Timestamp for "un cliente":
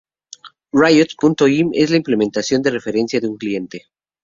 3.27-3.85